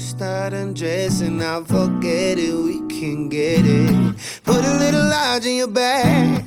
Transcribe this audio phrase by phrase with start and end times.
[0.00, 4.16] start undressing, I'll forget it, we can get it.
[4.44, 6.44] Put a little lodge in your bag,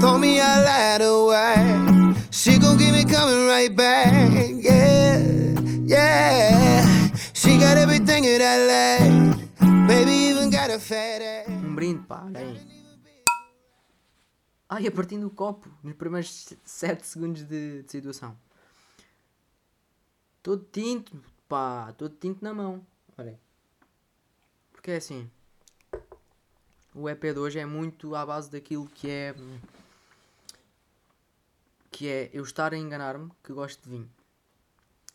[0.00, 2.14] throw me a away.
[2.30, 4.12] She gon' me coming right back,
[4.52, 5.18] yeah,
[5.84, 7.08] yeah.
[7.32, 9.36] She got everything in that
[9.88, 11.48] baby even got a fat ass.
[11.48, 12.26] Um brinde, pá.
[14.68, 18.36] Ai, a partir do copo, nos primeiros 7 segundos de, de situação.
[20.42, 22.84] Todo tinto, pá, todo tinto na mão.
[23.18, 23.38] Olha.
[24.72, 25.30] Porque é assim.
[26.94, 29.34] O EP de hoje é muito à base daquilo que é.
[31.90, 34.10] Que é eu estar a enganar-me que gosto de vinho.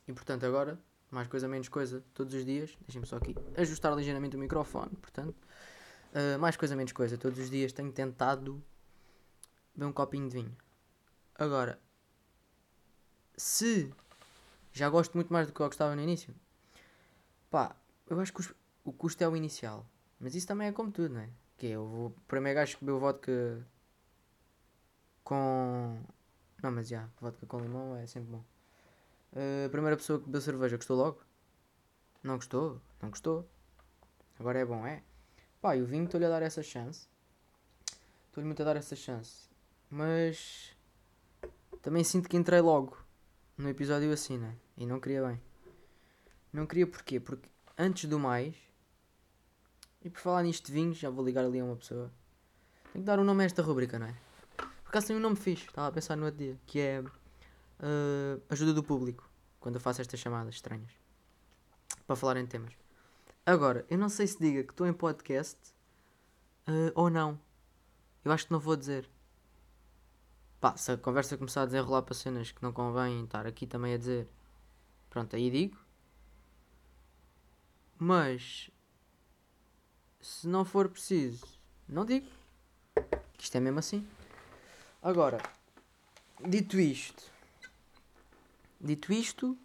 [0.07, 0.79] E portanto, agora,
[1.11, 2.75] mais coisa, menos coisa, todos os dias.
[2.81, 4.95] Deixem-me só aqui ajustar ligeiramente o microfone.
[4.95, 5.35] Portanto,
[6.13, 8.63] uh, mais coisa, menos coisa, todos os dias tenho tentado
[9.75, 10.57] beber um copinho de vinho.
[11.35, 11.79] Agora,
[13.35, 13.91] se
[14.71, 16.33] já gosto muito mais do que eu gostava no início,
[17.49, 17.75] pá,
[18.15, 19.85] eu acho que os- o custo é o inicial.
[20.19, 21.29] Mas isso também é como tudo, não é?
[21.57, 23.65] Que é, eu vou, o primeiro gajo que bebeu vodka
[25.23, 25.99] com.
[26.61, 28.43] Não, mas já, vodka com limão é sempre bom.
[29.33, 31.21] Uh, a primeira pessoa que bebeu cerveja gostou logo?
[32.23, 32.81] Não gostou?
[33.01, 33.49] Não gostou?
[34.39, 35.03] Agora é bom, é?
[35.61, 37.07] Pá, e o vinho estou-lhe a dar essa chance.
[38.27, 39.49] Estou-lhe muito a dar essa chance.
[39.89, 40.75] Mas
[41.81, 42.97] também sinto que entrei logo
[43.57, 44.55] no episódio assim, né?
[44.77, 45.41] E não queria bem.
[46.51, 47.19] Não queria porquê?
[47.19, 47.49] Porque
[47.81, 48.55] antes do mais,
[50.03, 52.11] e por falar nisto de vinhos, já vou ligar ali a uma pessoa.
[52.93, 54.15] Tenho que dar um nome a esta rubrica, não é?
[54.55, 57.03] Por acaso tem um nome fixe, estava a pensar no outro dia, que é
[57.79, 59.27] ah, ajuda do público,
[59.59, 60.91] quando eu faço estas chamadas estranhas.
[62.05, 62.73] Para falar em temas.
[63.45, 65.57] Agora, eu não sei se diga que estou em podcast
[66.67, 67.39] ah, ou não.
[68.23, 69.09] Eu acho que não vou dizer.
[70.59, 73.95] Pá, se a conversa começar a desenrolar para cenas que não convém estar aqui também
[73.95, 74.27] a dizer,
[75.09, 75.77] pronto, aí digo.
[78.03, 78.71] Mas
[80.19, 81.45] se não for preciso,
[81.87, 82.27] não digo.
[83.37, 84.07] Que isto é mesmo assim.
[85.03, 85.39] Agora,
[86.43, 87.31] dito isto,
[88.79, 89.55] dito isto,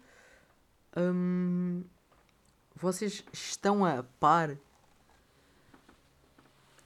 [0.95, 1.83] hum,
[2.75, 4.55] vocês estão a par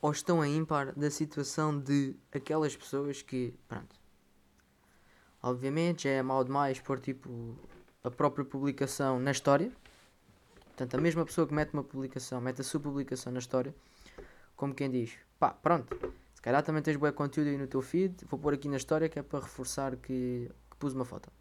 [0.01, 3.93] ou estão a ímpar da situação de aquelas pessoas que, pronto,
[5.43, 7.57] obviamente já é mal demais pôr tipo
[8.05, 9.69] a própria publicação na história.
[10.81, 13.75] Portanto, a mesma pessoa que mete uma publicação, mete a sua publicação na história,
[14.55, 15.95] como quem diz, pá, pronto,
[16.33, 19.07] se calhar também tens bué conteúdo aí no teu feed, vou pôr aqui na história
[19.07, 21.31] que é para reforçar que, que pus uma foto.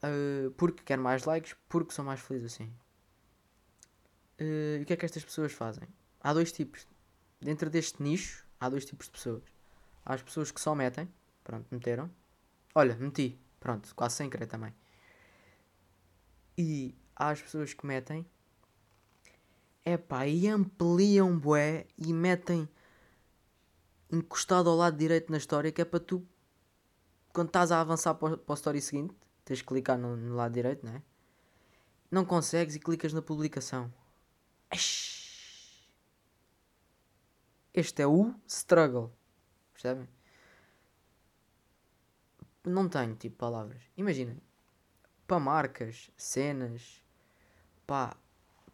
[0.00, 2.72] Ah, porque quero mais likes, porque sou mais feliz assim.
[4.38, 5.88] Ah, e o que é que estas pessoas fazem?
[6.20, 6.86] Há dois tipos.
[7.40, 9.42] Dentro deste nicho, há dois tipos de pessoas.
[10.06, 11.12] Há as pessoas que só metem,
[11.42, 12.08] pronto, meteram.
[12.72, 14.72] Olha, meti, pronto, quase sem querer também.
[16.56, 18.26] E as pessoas que metem,
[19.84, 22.68] epá, e ampliam bué e metem
[24.10, 26.26] encostado ao lado direito na história, que é para tu,
[27.32, 29.14] quando estás a avançar para o story seguinte,
[29.44, 31.02] tens de clicar no, no lado direito, não é?
[32.10, 33.92] Não consegues e clicas na publicação.
[37.72, 39.12] Este é o struggle.
[39.72, 40.08] Percebem?
[42.64, 43.82] Não tenho tipo palavras.
[43.96, 44.40] Imaginem.
[45.26, 47.03] Para marcas, cenas.
[47.86, 48.16] Pá.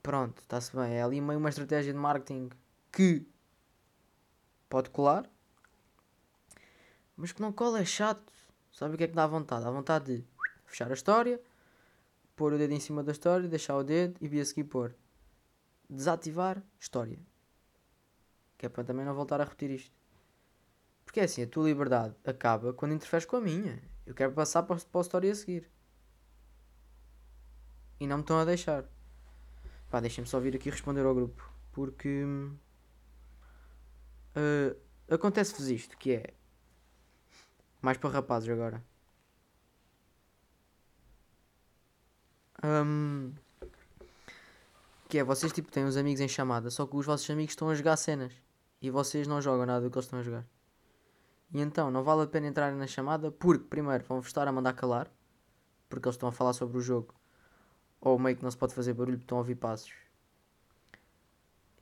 [0.03, 0.95] Pronto, está-se bem.
[0.95, 2.51] É ali meio uma estratégia de marketing
[2.91, 3.27] que
[4.69, 5.29] pode colar.
[7.17, 8.33] Mas que não cola é chato.
[8.73, 9.65] Sabe o que é que dá vontade?
[9.65, 10.25] Dá vontade de
[10.65, 11.41] fechar a história,
[12.35, 14.95] pôr o dedo em cima da história, deixar o dedo e vir a seguir pôr
[15.89, 17.19] desativar história.
[18.57, 19.95] Que é para também não voltar a repetir isto.
[21.05, 23.83] Porque é assim, a tua liberdade acaba quando interferes com a minha.
[24.07, 25.69] Eu quero passar para, para a história a seguir.
[27.99, 28.89] E não me estão a deixar.
[29.91, 31.43] Pá, deixem-me só vir aqui responder ao grupo.
[31.73, 32.25] Porque.
[34.35, 34.77] eh,
[35.11, 36.35] Acontece-vos isto, que é.
[37.83, 38.83] Mais para rapazes agora.
[42.63, 43.35] Hum,
[45.09, 47.69] que é, vocês tipo têm uns amigos em chamada, só que os vossos amigos estão
[47.69, 48.33] a jogar cenas.
[48.81, 50.47] E vocês não jogam nada do que eles estão a jogar.
[51.53, 54.73] E então, não vale a pena entrarem na chamada, porque primeiro vão-vos estar a mandar
[54.73, 55.11] calar.
[55.89, 57.15] Porque eles estão a falar sobre o jogo.
[58.01, 59.93] Ou meio que não se pode fazer barulho porque estão a ouvir passos.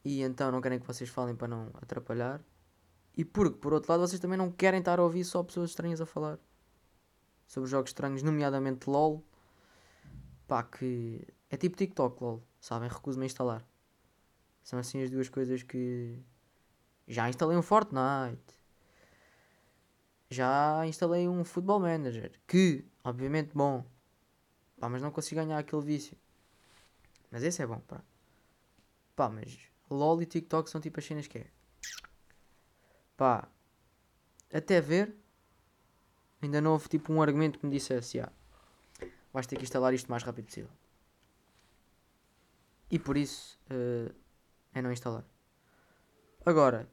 [0.05, 2.41] E então não querem que vocês falem para não atrapalhar.
[3.17, 6.00] E porque, por outro lado, vocês também não querem estar a ouvir só pessoas estranhas
[6.00, 6.38] a falar.
[7.47, 9.25] Sobre jogos estranhos, nomeadamente LOL.
[10.47, 12.43] Pá, que é tipo TikTok, LOL.
[12.61, 12.88] Sabem?
[12.88, 13.64] Recuso-me a instalar.
[14.62, 16.19] São assim as duas coisas que.
[17.06, 18.55] Já instalei um Fortnite.
[20.31, 22.32] Já instalei um Football Manager.
[22.47, 23.85] Que, obviamente, bom.
[24.79, 26.17] Pá, mas não consigo ganhar aquele vício.
[27.31, 28.03] Mas esse é bom, pá.
[29.17, 29.59] Pá, mas
[29.91, 31.47] LOL e TikTok são tipo as cenas que é.
[33.17, 33.49] Pá,
[34.53, 35.15] até ver,
[36.41, 38.33] ainda não houve tipo um argumento que me dissesse, ah,
[39.33, 40.71] vais ter que instalar isto o mais rápido possível.
[42.91, 44.13] E por isso eh,
[44.73, 45.25] é não instalar.
[46.47, 46.89] Agora,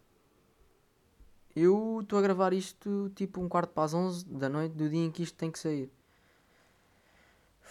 [1.56, 5.06] eu estou a gravar isto tipo um quarto para as 11 da noite do dia
[5.06, 5.90] em que isto tem que sair.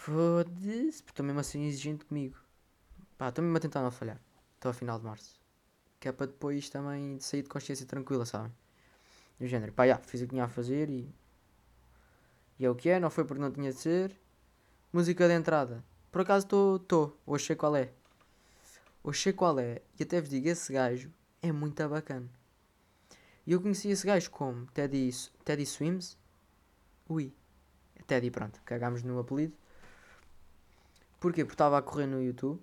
[0.05, 2.37] Foda-se, porque estou mesmo assim exigente comigo.
[3.17, 4.21] Pá, estou mesmo a tentar não falhar.
[4.59, 5.41] Até ao final de março.
[5.99, 8.53] Que é para depois também sair de consciência tranquila, sabem?
[9.41, 11.11] Do género, pá, já, fiz o que tinha a fazer e.
[12.59, 14.15] E é o que é, não foi porque não tinha de ser.
[14.93, 15.83] Música de entrada.
[16.13, 17.91] Por acaso estou, estou, hoje sei qual é.
[19.03, 19.81] Hoje sei qual é.
[19.99, 21.11] E até vos digo, esse gajo
[21.41, 22.29] é muito bacana.
[23.47, 25.09] E eu conheci esse gajo como Teddy,
[25.47, 26.19] Teddy Swims.
[27.09, 27.33] Ui.
[28.07, 29.64] Teddy, pronto, cagámos no apelido.
[31.25, 31.43] Porquê?
[31.43, 32.61] Porque estava a correr no YouTube.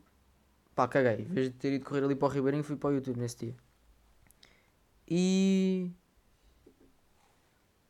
[0.76, 1.26] Pá, caguei.
[1.26, 3.38] Em vez de ter ido correr ali para o Ribeirinho, fui para o YouTube nesse
[3.38, 3.56] dia.
[5.08, 5.92] E.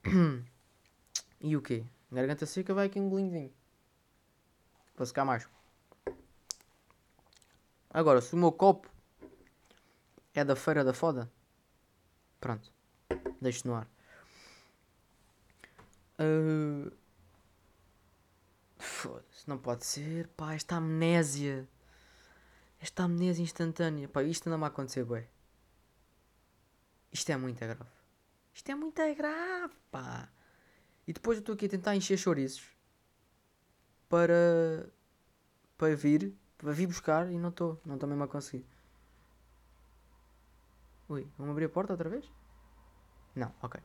[1.41, 1.83] e o quê?
[2.09, 3.53] Garganta seca, vai aqui um bolinho de vinho.
[4.95, 5.45] Para secar mais.
[7.89, 8.89] Agora, se o meu copo
[10.33, 11.29] é da feira da foda,
[12.39, 12.71] pronto.
[13.41, 13.89] Deixo no ar.
[16.17, 17.00] Uh...
[19.01, 20.27] Foda-se, não pode ser.
[20.37, 21.67] Pá, esta amnésia.
[22.79, 24.07] Esta amnésia instantânea.
[24.07, 25.27] Pá, isto anda-me a acontecer, bué.
[27.11, 27.83] Isto é muito grave.
[28.53, 30.29] Isto é muito grave, pá.
[31.07, 32.69] E depois eu estou aqui a tentar encher chouriços.
[34.07, 34.87] Para...
[35.79, 36.37] Para vir.
[36.59, 37.81] Para vir buscar e não estou.
[37.83, 38.63] Não estou mesmo a conseguir.
[41.09, 42.31] Ui, vamos abrir a porta outra vez?
[43.35, 43.81] Não, ok.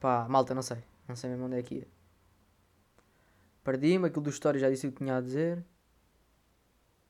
[0.00, 0.82] Pá, malta, não sei.
[1.06, 1.97] Não sei mesmo onde é que ia.
[3.68, 5.62] Perdi-me, aquilo do história já disse o que tinha a dizer.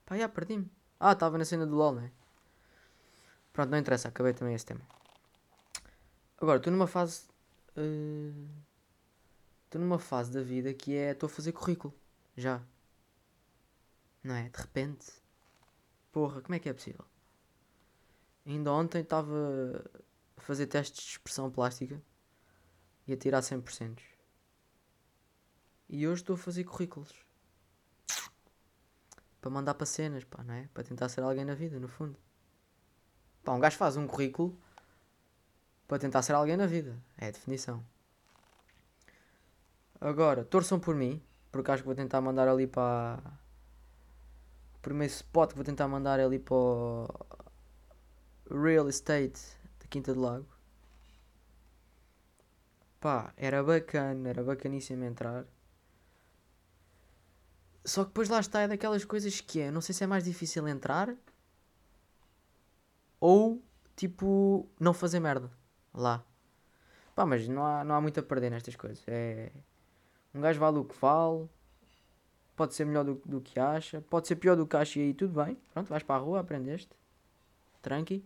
[0.04, 0.68] Pá, já perdi-me.
[0.98, 2.10] Ah, estava na cena do LOL, né?
[3.52, 4.80] Pronto, não interessa, acabei também esse tema.
[6.36, 7.28] Agora, estou numa fase.
[7.68, 11.12] Estou uh, numa fase da vida que é.
[11.12, 11.94] Estou a fazer currículo.
[12.36, 12.60] Já.
[14.24, 14.48] Não é?
[14.48, 15.12] De repente.
[16.10, 17.04] Porra, como é que é possível?
[18.44, 19.88] Ainda ontem estava
[20.36, 22.02] a fazer testes de expressão plástica
[23.06, 24.07] e a tirar 100%.
[25.88, 27.12] E hoje estou a fazer currículos.
[29.40, 30.68] Para mandar para cenas, pá, não é?
[30.74, 32.18] Para tentar ser alguém na vida, no fundo.
[33.42, 34.58] Pá, um gajo faz um currículo
[35.86, 36.96] para tentar ser alguém na vida.
[37.16, 37.82] É a definição.
[40.00, 43.18] Agora, torçam por mim, porque acho que vou tentar mandar ali para.
[44.76, 47.08] O primeiro spot que vou tentar mandar ali para o
[48.50, 49.40] Real Estate
[49.80, 50.46] da Quinta do Lago.
[53.00, 55.46] Pá, era bacana, era bacaníssimo entrar.
[57.88, 60.22] Só que depois lá está, é daquelas coisas que é, não sei se é mais
[60.22, 61.14] difícil entrar
[63.18, 63.62] ou
[63.96, 65.50] tipo não fazer merda
[65.94, 66.22] lá.
[67.14, 69.02] Pá, mas não há, não há muito a perder nestas coisas.
[69.08, 69.50] É.
[70.34, 71.48] Um gajo vale o que vale.
[72.54, 74.02] Pode ser melhor do, do que acha.
[74.02, 75.56] Pode ser pior do que acha e aí tudo bem.
[75.72, 76.90] Pronto, vais para a rua, aprendeste.
[77.80, 78.22] Tranqui.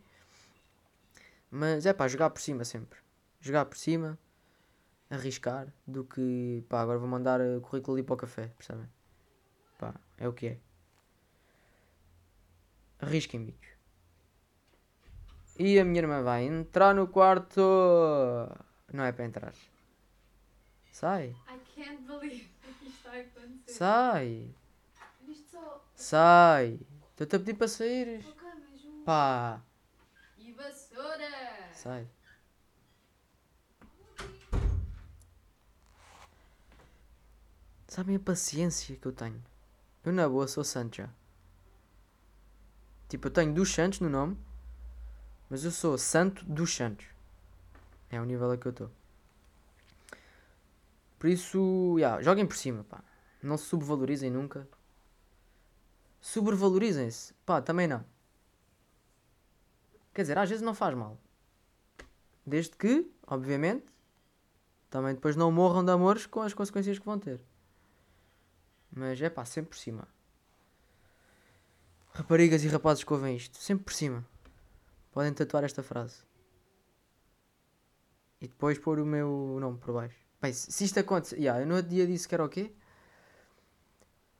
[1.50, 2.98] Mas é pá, jogar por cima sempre.
[3.40, 4.18] Jogar por cima.
[5.08, 5.72] Arriscar.
[5.86, 8.48] Do que pá, agora vou mandar o currículo ali para o café.
[8.58, 8.88] Percebem?
[9.82, 10.58] Pá, é o que é.
[13.00, 13.72] Arrisquem, bichos.
[15.58, 17.60] E a minha irmã vai entrar no quarto.
[18.92, 19.52] Não é para entrar.
[20.92, 21.34] Sai.
[21.48, 23.74] I can't believe que isto está a acontecer.
[23.74, 24.54] Sai.
[25.50, 25.84] Só.
[25.96, 26.78] Sai.
[27.10, 28.24] Estou-te a pedir para sair.
[28.24, 29.04] Mas.
[29.04, 29.60] Pá.
[30.38, 31.72] E vassoura!
[31.74, 32.08] Sai.
[37.88, 39.51] Sabem a paciência que eu tenho?
[40.04, 41.08] Eu na boa sou santo já.
[43.08, 44.36] Tipo, eu tenho dos santos no nome,
[45.48, 47.06] mas eu sou santo dos santos.
[48.10, 48.90] É o nível a que eu estou.
[51.18, 53.04] Por isso, yeah, joguem por cima, pá.
[53.42, 54.66] Não se subvalorizem nunca.
[56.20, 58.04] Sobrevalorizem-se, pá, também não.
[60.14, 61.16] Quer dizer, às vezes não faz mal.
[62.44, 63.86] Desde que, obviamente,
[64.90, 67.40] também depois não morram de amores com as consequências que vão ter.
[68.94, 70.06] Mas é pá, sempre por cima.
[72.12, 74.24] Raparigas e rapazes que ouvem isto, sempre por cima.
[75.12, 76.18] Podem tatuar esta frase.
[78.40, 80.16] E depois pôr o meu nome por baixo.
[80.40, 81.36] Bem, se isto acontece.
[81.36, 82.72] Yeah, eu no outro dia disse que era o quê?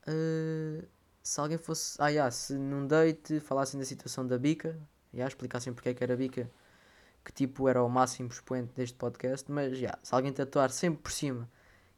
[0.07, 0.85] Uh,
[1.23, 1.95] se alguém fosse.
[1.99, 4.77] Ah, yeah, se num date falassem da situação da bica,
[5.13, 6.51] yeah, explicassem porque é que era bica,
[7.23, 9.49] que tipo era o máximo expoente deste podcast.
[9.51, 11.49] Mas yeah, se alguém tatuar sempre por cima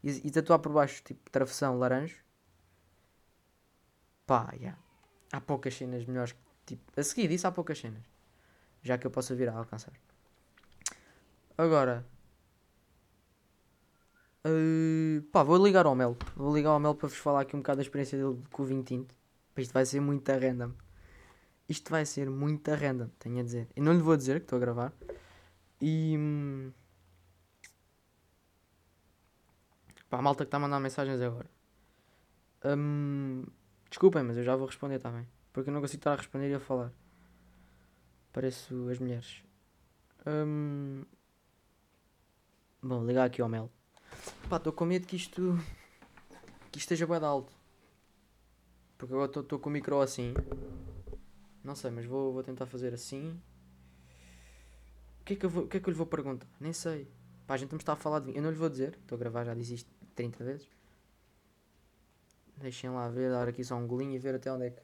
[0.04, 2.16] e, e tatuar por baixo, tipo travessão laranja,
[4.26, 4.78] pá, yeah.
[5.32, 6.34] Há poucas cenas melhores.
[6.34, 8.04] que, Tipo, a seguir disso há poucas cenas.
[8.82, 9.94] Já que eu posso vir a alcançar.
[11.58, 12.06] Agora.
[14.44, 16.18] eh, pá, vou ligar ao Mel.
[16.36, 18.66] Vou ligar ao Mel para vos falar aqui um bocado da experiência dele com o
[18.66, 19.14] vinho tinto.
[19.54, 20.72] Pá, Isto vai ser muito random.
[21.68, 23.68] Isto vai ser muito random, tenho a dizer.
[23.76, 24.94] E não lhe vou dizer que estou a gravar.
[25.82, 26.16] E.
[26.18, 26.72] hum,
[30.10, 31.50] Pá, a malta que está a mandar mensagens agora.
[32.64, 33.44] Hum,
[33.96, 35.26] desculpem, mas eu já vou responder, está bem?
[35.54, 36.92] Porque eu não consigo estar a responder e a falar.
[38.34, 39.42] Pareço as mulheres.
[40.28, 41.06] Hum,
[42.84, 43.72] Bom, ligar aqui ao Mel.
[44.50, 45.58] Pá, estou com medo que isto.
[46.72, 47.54] que isto esteja bem alto.
[48.98, 50.34] Porque agora estou com o micro assim.
[51.64, 53.42] Não sei, mas vou, vou tentar fazer assim.
[55.22, 56.48] O que, é que eu vou, o que é que eu lhe vou perguntar?
[56.60, 57.10] Nem sei.
[57.48, 58.36] Pá, a gente não está a falar de.
[58.36, 58.98] Eu não lhe vou dizer.
[59.02, 60.75] Estou a gravar, já disse isto 30 vezes.
[62.58, 64.82] Deixem lá ver, dar aqui só um golinho e ver até onde é que.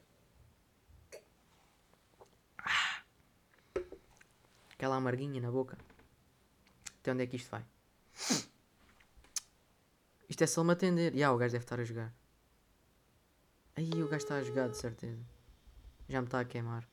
[2.58, 3.02] Ah!
[4.74, 5.76] Aquela amarguinha na boca.
[7.00, 7.64] Até onde é que isto vai?
[10.28, 11.14] Isto é só me atender.
[11.14, 12.14] Ya, o gajo deve estar a jogar.
[13.74, 15.22] Aí o gajo está a jogar, de certeza.
[16.08, 16.88] Já me está a queimar.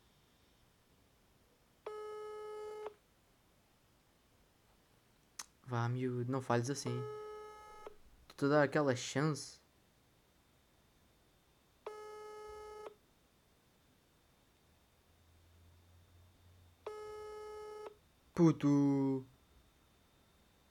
[5.65, 6.99] Vá, miúdo, não falhes assim.
[8.29, 9.58] Estou a dar aquela chance.
[18.39, 19.25] Puto.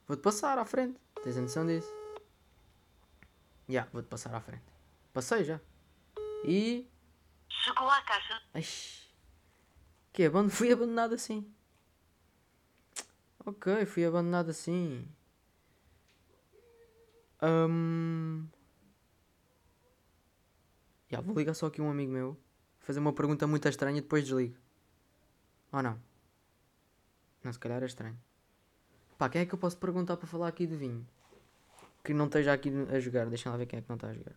[0.07, 0.99] Vou-te passar à frente.
[1.23, 1.93] Tens a noção disso?
[3.67, 4.63] Já, vou-te passar à frente.
[5.13, 5.61] Passei já.
[6.43, 6.89] E.
[7.47, 8.41] Chegou à caixa.
[8.55, 8.63] Ai.
[10.11, 10.49] Que abandon...
[10.49, 11.47] Fui abandonado assim.
[13.45, 15.07] Ok, fui abandonado assim.
[17.43, 18.47] Hum...
[21.07, 22.35] Já, vou ligar só aqui um amigo meu.
[22.79, 24.57] Fazer uma pergunta muito estranha e depois desligo.
[25.71, 26.08] Ou não?
[27.43, 28.17] Não, se calhar é estranho.
[29.17, 31.05] Pá, quem é que eu posso perguntar para falar aqui de vinho?
[32.03, 33.27] Que não esteja aqui a jogar.
[33.27, 34.35] Deixa lá ver quem é que não está a jogar.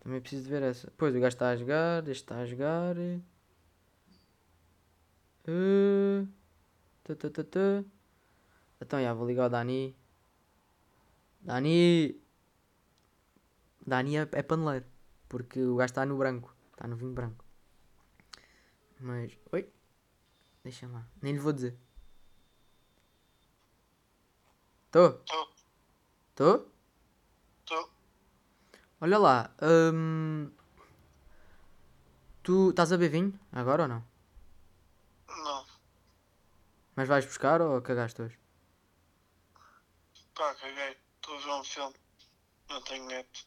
[0.00, 0.92] Também preciso de ver essa.
[0.96, 2.96] Pois, o gajo está a jogar, este está a jogar.
[5.44, 6.26] Tã,
[7.44, 7.84] tã.
[8.80, 9.94] Então, já, vou ligar ao Dani.
[11.42, 12.18] Dani!
[13.86, 14.86] Dani é, é paneleiro.
[15.28, 16.54] Porque o gajo está no branco.
[16.72, 17.44] Está no vinho branco.
[18.98, 19.70] Mas, oi?
[20.62, 21.06] Deixa lá.
[21.22, 21.76] Nem lhe vou dizer.
[24.90, 25.12] Tô?
[25.12, 25.48] Tô.
[26.34, 26.66] Tô?
[27.64, 27.90] Tô.
[29.00, 29.50] Olha lá.
[29.62, 30.50] hum,
[32.42, 34.04] Tu estás a beber vinho agora ou não?
[35.28, 35.66] Não.
[36.96, 38.38] Mas vais buscar ou cagaste hoje?
[40.34, 40.96] Pá, caguei.
[41.16, 41.94] Estou a ver um filme.
[42.68, 43.46] Não tenho net.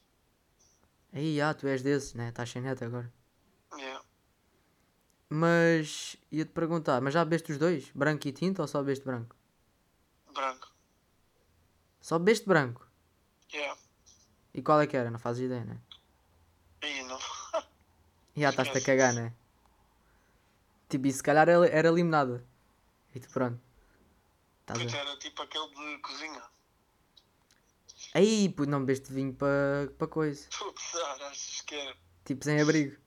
[1.12, 2.29] Aí, ah, tu és desses, né?
[2.29, 3.12] Estás sem net agora.
[3.77, 4.03] Yeah.
[5.35, 7.89] Mas ia-te perguntar, mas já bebeste os dois?
[7.95, 9.35] Branco e tinto ou só bebeste branco?
[10.31, 10.71] Branco.
[11.99, 12.87] Só bebeste branco.
[13.51, 13.75] Yeah.
[14.53, 15.09] E qual é que era?
[15.09, 15.81] Não fazes ideia, né?
[16.83, 17.17] Ih, não.
[18.35, 19.33] E já estás-te a cagar, né?
[20.87, 22.45] Tipo, e se calhar era, era limonada.
[23.15, 23.59] E tu pronto.
[24.67, 24.93] A ver?
[24.93, 26.43] era tipo aquele de cozinha.
[28.13, 30.47] Aí, pô, não bebeste vinho para pa coisa.
[30.61, 31.97] Gozar, achas que era?
[32.23, 33.02] Tipo, sem abrigo.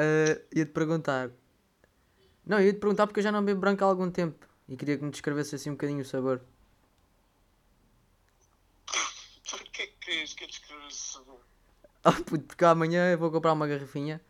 [0.00, 1.30] Ah, ia-te perguntar.
[2.46, 4.46] Não, ia-te perguntar porque eu já não bebo branco há algum tempo.
[4.66, 6.40] E queria que me descrevesse assim um bocadinho o sabor.
[9.50, 11.40] Porquê que querias que eu descrevesse o sabor?
[12.02, 14.22] Ah, puto, porque amanhã eu vou comprar uma garrafinha.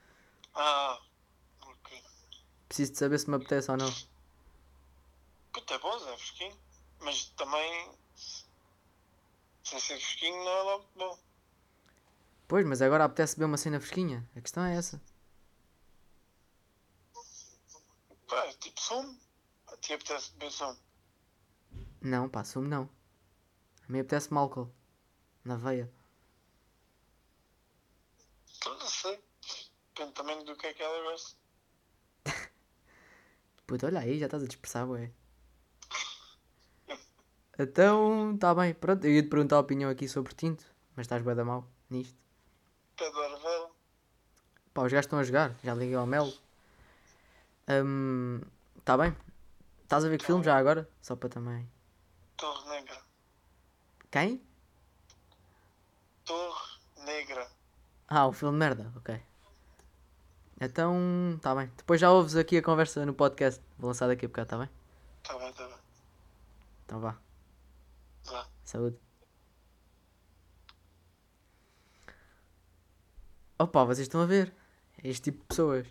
[0.54, 0.98] Ah,
[1.62, 2.02] ok.
[2.66, 3.94] Preciso de saber se me apetece ou não.
[5.52, 6.58] Puta, é bom, é fresquinho.
[7.00, 7.90] Mas também.
[9.62, 11.18] Sem ser fresquinho não é logo bom.
[12.48, 14.28] Pois, mas agora apetece beber uma cena fresquinha.
[14.34, 15.00] A questão é essa.
[18.30, 19.18] Pá, tipo sumo.
[19.66, 20.78] A ti apetece beber sumo.
[22.00, 22.88] Não, pá, sumo não.
[23.88, 24.72] A mim apetece-me álcool.
[25.44, 25.92] Na veia.
[28.56, 29.20] Então, não sei.
[29.88, 31.36] Depende também do que é que ela gosta.
[33.66, 35.10] Puto, olha aí, já estás a dispersar, ué.
[37.58, 38.72] Então, tá bem.
[38.72, 40.64] Pronto, eu ia-te perguntar a opinião aqui sobre tinto.
[40.96, 42.16] Mas estás bué da mal nisto.
[44.72, 45.58] Pá, os gajos estão a jogar.
[45.64, 46.32] Já liguei ao Mel.
[47.70, 48.40] Hum,
[48.84, 49.16] tá bem.
[49.84, 50.90] Estás a ver que filme já agora?
[51.00, 51.70] Só para também.
[52.36, 53.02] Torre Negra.
[54.10, 54.42] Quem?
[56.24, 57.48] Torre Negra.
[58.08, 58.92] Ah, o filme merda.
[58.96, 59.22] Ok.
[60.60, 61.70] Então, tá bem.
[61.76, 63.62] Depois já ouves aqui a conversa no podcast.
[63.78, 64.68] Vou lançar daqui a bocado, tá bem?
[65.22, 65.76] Tá bem, tá bem.
[66.84, 67.16] Então vá.
[68.24, 68.48] Vá.
[68.64, 68.98] Saúde.
[73.56, 74.52] Opa, vocês estão a ver?
[75.02, 75.86] É este tipo de pessoas.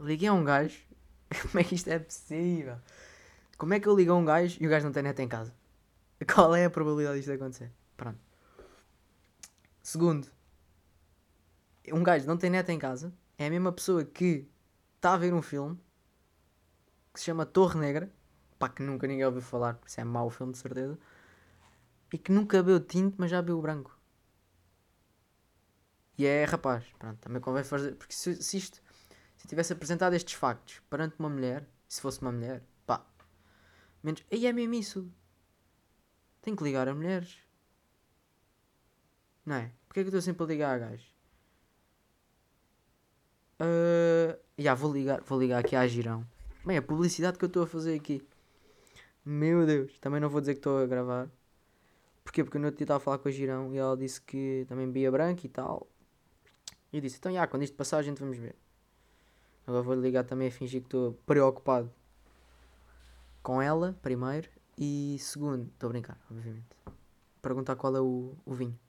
[0.00, 0.87] Liguei a um gajo.
[1.42, 2.78] Como é que isto é possível?
[3.56, 5.28] Como é que eu ligo a um gajo e o gajo não tem net em
[5.28, 5.52] casa?
[6.32, 7.70] Qual é a probabilidade disto acontecer?
[7.96, 8.18] Pronto.
[9.82, 10.28] Segundo,
[11.92, 14.48] um gajo não tem net em casa é a mesma pessoa que
[14.96, 15.78] está a ver um filme
[17.14, 18.12] que se chama Torre Negra,
[18.58, 20.98] pá, que nunca ninguém ouviu falar, isso é mau filme de certeza,
[22.12, 23.96] e que nunca bebeu tinto, mas já bebeu branco.
[26.16, 28.82] E é rapaz, pronto, também convém fazer, porque se, se isto,
[29.38, 33.06] se eu tivesse apresentado estes factos perante uma mulher, se fosse uma mulher, pá,
[34.02, 35.10] menos, aí é mesmo isso.
[36.42, 37.38] Tenho que ligar a mulheres.
[39.46, 39.72] Não é?
[39.86, 41.16] Porquê é que eu estou sempre a ligar a gajos?
[43.60, 46.26] Uh, já, vou ligar, vou ligar aqui à Girão.
[46.64, 48.26] Bem, a publicidade que eu estou a fazer aqui.
[49.24, 51.30] Meu Deus, também não vou dizer que estou a gravar.
[52.24, 52.42] Porquê?
[52.42, 55.10] Porque eu dia estava a falar com a Girão e ela disse que também bebia
[55.10, 55.88] branco e tal.
[56.92, 58.56] E eu disse, então já, quando isto passar a gente vamos ver.
[59.68, 61.92] Agora vou ligar também a fingir que estou preocupado
[63.42, 64.48] com ela, primeiro.
[64.78, 66.64] E segundo, estou a brincar, obviamente.
[67.42, 68.80] Perguntar qual é o, o vinho.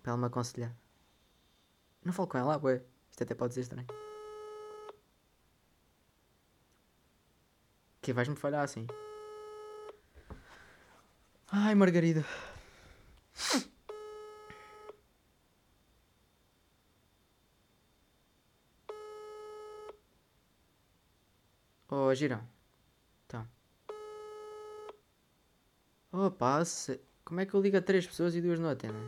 [0.00, 0.72] Para ela me aconselhar.
[2.04, 2.80] Não falo com ela, ué.
[3.10, 3.88] Isto até pode ser estranho.
[8.00, 8.86] Que vais-me falhar assim.
[11.50, 12.24] Ai, Margarida.
[22.12, 22.46] Oh, Girão.
[23.26, 23.48] Então.
[26.12, 27.00] Opa, se...
[27.24, 29.02] como é que eu ligo a três pessoas e duas não atendem?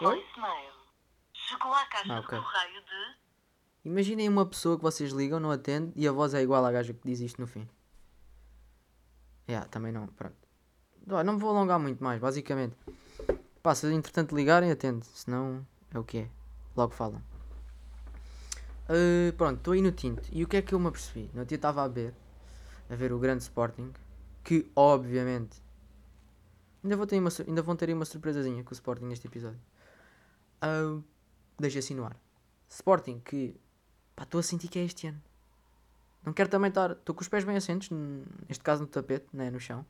[0.00, 0.24] Oi?
[1.32, 2.38] Chegou à caixa Ah, ok.
[2.38, 3.24] de correio de
[3.84, 6.94] Imaginem uma pessoa que vocês ligam, não atende e a voz é igual à gaja
[6.94, 7.68] que diz isto no fim.
[9.48, 10.36] Yeah, também não, pronto.
[11.04, 12.76] Não me vou alongar muito mais, basicamente.
[13.60, 15.04] Pá, se entretanto ligarem, atende.
[15.06, 16.30] Senão é o que é.
[16.76, 17.20] Logo falam.
[18.88, 20.22] Uh, pronto, estou aí no tinto.
[20.30, 21.30] E o que é que eu me apercebi?
[21.32, 22.14] No dia estava a ver,
[22.90, 23.92] a ver o grande Sporting,
[24.42, 25.62] que obviamente
[26.82, 29.60] ainda, vou ter uma, ainda vão ter aí uma surpresazinha com o Sporting neste episódio.
[30.62, 31.02] Uh,
[31.58, 32.16] deixa assim no ar.
[32.68, 33.56] Sporting que
[34.14, 35.22] pá, estou a sentir que é este ano.
[36.24, 36.92] Não quero também estar.
[36.92, 37.90] Estou com os pés bem assentos,
[38.48, 39.84] neste caso no tapete, não é no chão,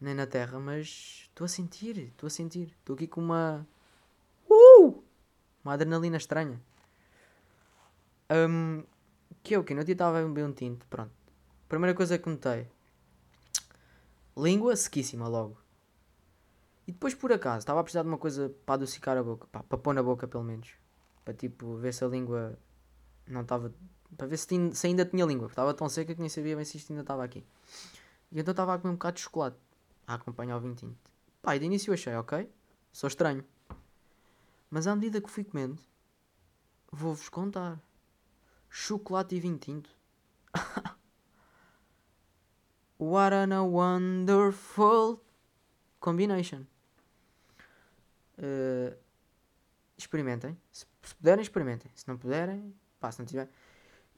[0.00, 2.74] nem na terra, mas estou a sentir, estou a sentir.
[2.78, 3.66] Estou aqui com uma.
[4.48, 5.02] Uh!
[5.64, 6.60] Uma adrenalina estranha.
[8.30, 8.82] Hum,
[9.42, 9.74] que é o que?
[9.74, 11.12] No dia estava a beber um tinto, pronto.
[11.68, 12.68] Primeira coisa que notei:
[14.36, 15.56] língua sequíssima logo.
[16.86, 19.78] E depois, por acaso, estava a precisar de uma coisa para adocicar a boca, para
[19.78, 20.70] pôr na boca pelo menos.
[21.24, 22.56] Para tipo, ver se a língua
[23.26, 23.72] não estava.
[24.16, 26.54] Para ver se, tin- se ainda tinha língua, porque estava tão seca que nem sabia
[26.54, 27.44] bem se isto ainda estava aqui.
[28.30, 29.56] E então estava a comer um bocado de chocolate,
[30.06, 30.96] a acompanhar o vinho tinto.
[31.42, 32.48] Pá, e de início eu achei, ok,
[32.92, 33.44] sou estranho.
[34.70, 35.80] Mas à medida que fui comendo,
[36.92, 37.80] vou-vos contar.
[38.78, 39.88] Chocolate e vinho tinto.
[43.00, 45.24] What a wonderful
[45.98, 46.66] combination.
[48.36, 48.94] Eh,
[49.96, 50.58] experimentem.
[50.70, 51.90] Se, se puderem, experimentem.
[51.94, 53.48] Se não puderem, pá, se não tiver.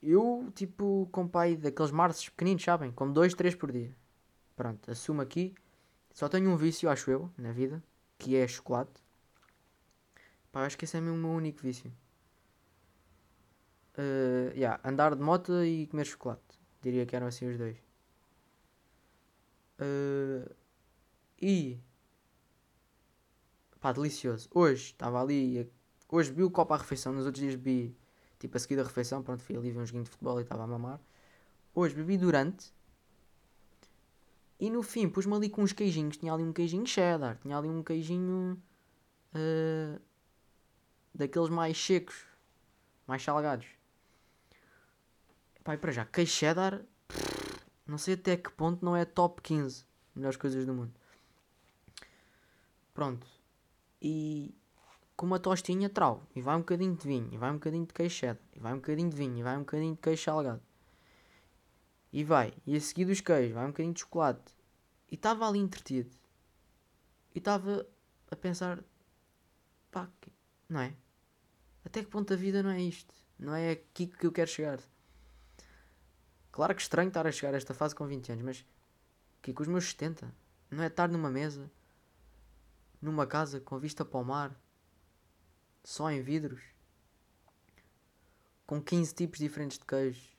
[0.03, 2.91] Eu, tipo, com pai daqueles marços pequeninos, sabem?
[2.91, 3.95] Como dois, três por dia.
[4.57, 5.55] Pronto, assumo aqui.
[6.13, 7.81] Só tenho um vício, acho eu, na vida,
[8.19, 9.01] que é chocolate.
[10.51, 11.93] Pá, acho que esse é o meu único vício.
[13.99, 16.43] Eh, yeah, andar de moto e comer chocolate.
[16.83, 17.77] Diria que eram assim os dois.
[19.79, 20.49] Eh,
[21.43, 21.81] e
[23.81, 24.49] pá, delicioso.
[24.55, 25.69] Hoje estava ali.
[26.09, 27.13] Hoje bebi o copo à refeição.
[27.13, 27.97] Nos outros dias bebi
[28.39, 29.23] tipo a seguir da refeição.
[29.23, 31.01] Pronto, fui ali ver um joguinho de futebol e estava a mamar.
[31.75, 32.73] Hoje bebi durante.
[34.61, 36.17] E no fim pus-me ali com uns queijinhos.
[36.17, 37.37] Tinha ali um queijinho cheddar.
[37.39, 38.61] Tinha ali um queijinho.
[39.35, 39.99] eh,
[41.15, 42.25] daqueles mais secos.
[43.07, 43.78] Mais salgados.
[45.75, 46.83] E para já, queijo cheddar.
[47.87, 50.93] Não sei até que ponto não é top 15 melhores coisas do mundo.
[52.93, 53.27] Pronto.
[54.01, 54.55] E
[55.17, 56.23] com uma tostinha trau.
[56.35, 57.29] E vai um bocadinho de vinho.
[57.33, 58.43] E vai um bocadinho de queijo cheddar.
[58.55, 59.39] E vai um bocadinho de vinho.
[59.39, 60.63] E vai um bocadinho de queijo salgado.
[62.13, 62.53] E vai.
[62.67, 63.55] E a seguir dos queijos.
[63.55, 64.55] Vai um bocadinho de chocolate.
[65.11, 66.11] E estava ali entretido.
[67.35, 67.87] E estava
[68.31, 68.83] a pensar.
[69.91, 70.09] Pá,
[70.69, 70.95] não é?
[71.85, 73.15] Até que ponto a vida não é isto?
[73.39, 74.81] Não é aqui que eu quero chegar.
[76.59, 78.67] Claro que estranho estar a chegar a esta fase com 20 anos, mas
[79.41, 80.35] que com os meus 70,
[80.73, 81.71] não é estar numa mesa,
[83.01, 84.61] numa casa com vista para o mar,
[85.85, 86.61] só em vidros,
[88.67, 90.37] com 15 tipos diferentes de queijo,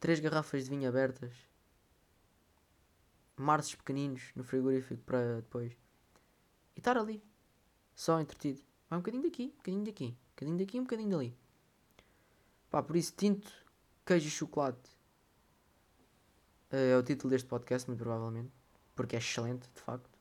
[0.00, 1.32] três garrafas de vinho abertas,
[3.36, 5.74] marços pequeninos no frigorífico para depois,
[6.74, 7.22] e estar ali,
[7.94, 8.60] Só entretido.
[8.90, 11.38] Vai um bocadinho daqui, um bocadinho daqui, um bocadinho daqui, um bocadinho dali.
[12.68, 13.65] Pá, por isso, tinto,
[14.06, 14.96] queijo e chocolate
[16.70, 18.52] eh, é o título deste podcast, muito provavelmente.
[18.94, 20.18] Porque é excelente, de facto.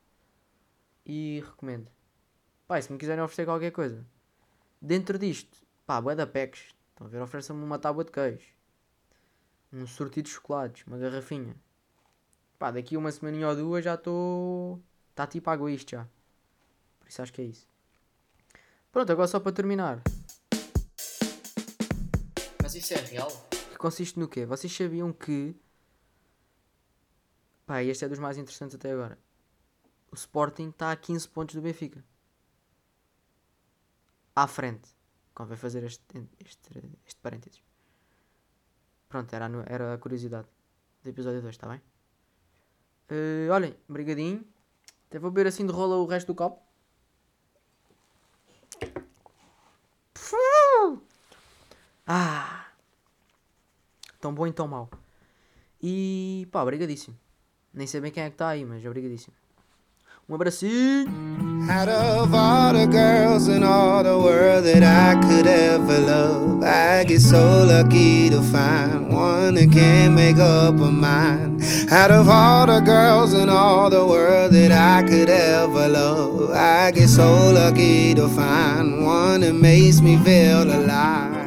[1.05, 1.89] E recomendo.
[2.69, 4.05] E se me quiserem oferecer qualquer coisa,
[4.81, 6.73] dentro disto, pá, bué da packs.
[6.89, 7.21] Estão a ver?
[7.21, 8.47] Ofereçam-me uma tábua de queijo.
[9.71, 11.55] Um sortido de chocolates, uma garrafinha.
[12.57, 14.81] Pá, daqui uma semaninha ou duas já estou.
[15.11, 16.07] Está tipo água isto já.
[16.99, 17.67] Por isso acho que é isso.
[18.91, 20.01] Pronto, agora só para terminar.
[22.61, 23.54] Mas isso é real?
[23.75, 24.45] Que consiste no quê?
[24.45, 25.53] Vocês sabiam que.
[27.65, 29.19] Pá, este é dos mais interessantes até agora.
[30.09, 32.01] O Sporting está a 15 pontos do Benfica.
[34.33, 34.95] À frente.
[35.33, 36.01] Convém fazer este,
[36.39, 36.69] este,
[37.05, 37.61] este parênteses.
[39.09, 40.47] Pronto, era era a curiosidade
[41.03, 41.81] do episódio 2, está bem?
[43.09, 44.47] Eh, olhem, brigadinho.
[45.09, 46.61] Até vou beber assim de rola o resto do copo.
[52.07, 52.64] Ah!
[54.25, 54.89] Tão bom e tão mau.
[55.79, 57.15] E pá, obrigadíssimo.
[57.71, 59.35] Nem sei bem quem é que está aí, mas obrigadíssimo.
[60.27, 61.05] Um abracinho!
[61.69, 67.05] Out of all the girls in all the world that I could ever love, I
[67.05, 71.61] get so lucky to find one that make up her mind.
[71.91, 77.09] Of all the girls in all the world that I could ever love, I get
[77.09, 81.44] so lucky to find one that makes me feel alive.